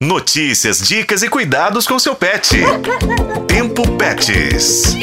[0.00, 2.56] Notícias, dicas e cuidados com seu pet.
[3.48, 4.94] Tempo Pets.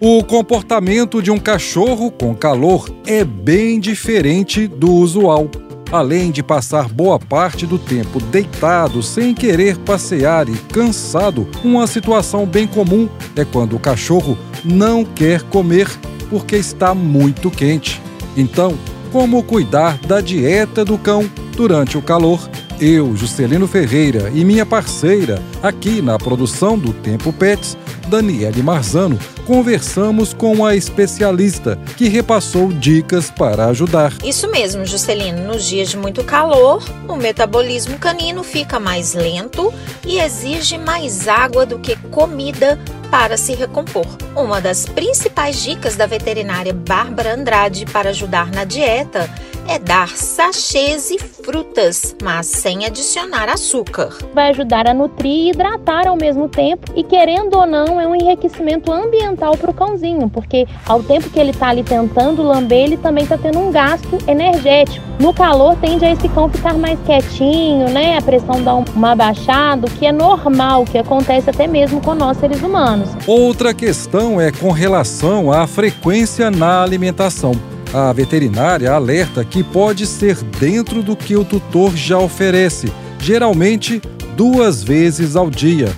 [0.00, 5.48] O comportamento de um cachorro com calor é bem diferente do usual.
[5.92, 12.44] Além de passar boa parte do tempo deitado sem querer passear e cansado, uma situação
[12.44, 15.88] bem comum é quando o cachorro não quer comer
[16.28, 18.02] porque está muito quente.
[18.36, 18.76] Então,
[19.12, 25.40] como cuidar da dieta do cão durante o calor eu, Juscelino Ferreira e minha parceira
[25.62, 27.76] aqui na produção do Tempo Pets,
[28.08, 34.12] Daniele Marzano, conversamos com a especialista que repassou dicas para ajudar.
[34.24, 35.44] Isso mesmo, Juscelino.
[35.44, 39.72] Nos dias de muito calor, o metabolismo canino fica mais lento
[40.06, 42.78] e exige mais água do que comida
[43.10, 44.06] para se recompor.
[44.34, 49.30] Uma das principais dicas da veterinária Bárbara Andrade para ajudar na dieta
[49.68, 54.10] é dar sachês e frutas, mas sem adicionar açúcar.
[54.34, 58.14] Vai ajudar a nutrir e hidratar ao mesmo tempo e, querendo ou não, é um
[58.14, 62.96] enriquecimento ambiental para o cãozinho, porque ao tempo que ele está ali tentando lamber, ele
[62.96, 65.04] também está tendo um gasto energético.
[65.18, 68.18] No calor, tende a esse cão ficar mais quietinho, né?
[68.18, 72.36] A pressão dá uma baixada, o que é normal, que acontece até mesmo com nós
[72.36, 73.10] seres humanos.
[73.26, 77.73] Outra questão é com relação à frequência na alimentação.
[77.94, 84.02] A veterinária alerta que pode ser dentro do que o tutor já oferece, geralmente
[84.36, 85.92] duas vezes ao dia.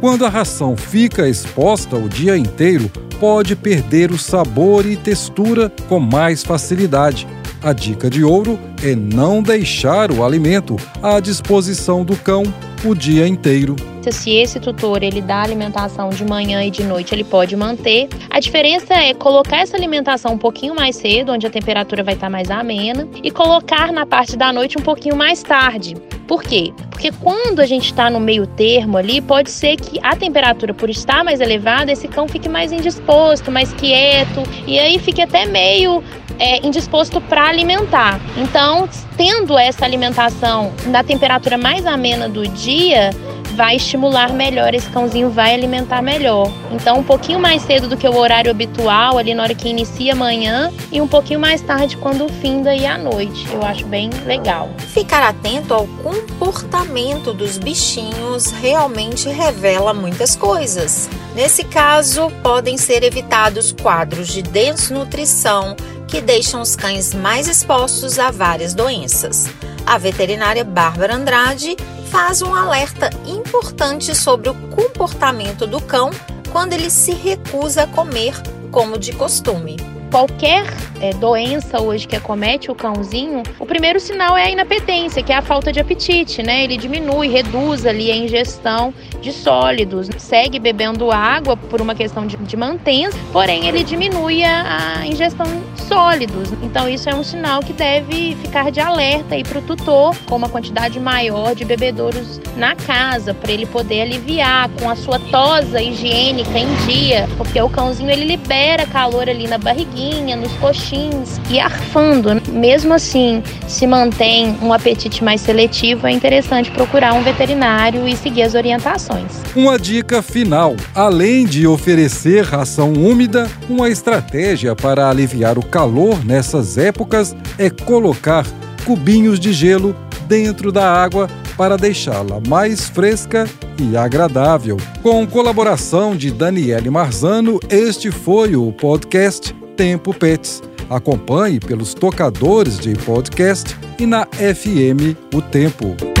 [0.00, 6.00] Quando a ração fica exposta o dia inteiro, pode perder o sabor e textura com
[6.00, 7.28] mais facilidade.
[7.62, 12.44] A dica de ouro é não deixar o alimento à disposição do cão
[12.82, 13.76] o dia inteiro.
[14.10, 18.08] Se esse tutor ele dá alimentação de manhã e de noite, ele pode manter.
[18.30, 22.30] A diferença é colocar essa alimentação um pouquinho mais cedo, onde a temperatura vai estar
[22.30, 25.94] mais amena, e colocar na parte da noite um pouquinho mais tarde.
[26.26, 26.72] Por quê?
[26.90, 30.88] Porque quando a gente está no meio termo ali, pode ser que a temperatura, por
[30.88, 36.02] estar mais elevada, esse cão fique mais indisposto, mais quieto, e aí fique até meio
[36.38, 38.20] é, indisposto para alimentar.
[38.36, 43.10] Então, tendo essa alimentação na temperatura mais amena do dia,
[43.52, 46.50] vai estimular melhor, esse cãozinho vai alimentar melhor.
[46.70, 50.12] Então, um pouquinho mais cedo do que o horário habitual, ali na hora que inicia
[50.12, 53.46] amanhã, e um pouquinho mais tarde quando fim daí à noite.
[53.52, 54.70] Eu acho bem legal.
[54.78, 61.08] Ficar atento ao comportamento dos bichinhos realmente revela muitas coisas.
[61.34, 65.76] Nesse caso, podem ser evitados quadros de desnutrição
[66.06, 69.48] que deixam os cães mais expostos a várias doenças.
[69.86, 71.76] A veterinária Bárbara Andrade
[72.12, 76.10] faz um alerta importante sobre o comportamento do cão
[76.52, 78.34] quando ele se recusa a comer
[78.70, 79.78] como de costume
[80.12, 80.66] qualquer
[81.00, 85.36] é, doença hoje que acomete o cãozinho, o primeiro sinal é a inapetência, que é
[85.36, 86.62] a falta de apetite, né?
[86.62, 92.36] Ele diminui, reduz ali a ingestão de sólidos, segue bebendo água por uma questão de,
[92.36, 96.52] de mantença, porém ele diminui a, a ingestão de sólidos.
[96.62, 100.36] Então isso é um sinal que deve ficar de alerta aí para o tutor, com
[100.36, 105.80] uma quantidade maior de bebedouros na casa, para ele poder aliviar com a sua tosa
[105.80, 109.58] higiênica em dia, porque o cãozinho ele libera calor ali na
[110.02, 112.28] barriguinha nos coxins e arfando.
[112.50, 118.42] Mesmo assim, se mantém um apetite mais seletivo, é interessante procurar um veterinário e seguir
[118.42, 119.42] as orientações.
[119.54, 126.76] Uma dica final: além de oferecer ração úmida, uma estratégia para aliviar o calor nessas
[126.78, 128.44] épocas é colocar
[128.84, 129.94] cubinhos de gelo
[130.26, 133.48] dentro da água para deixá-la mais fresca
[133.78, 134.78] e agradável.
[135.02, 140.62] Com colaboração de Daniele Marzano, este foi o podcast Tempo Pets.
[140.90, 146.11] Acompanhe pelos tocadores de podcast e na FM O Tempo.